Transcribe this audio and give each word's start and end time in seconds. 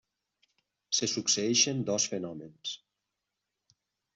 Se 0.99 1.09
succeeixen 1.11 1.83
dos 1.91 2.09
fenòmens. 2.15 2.73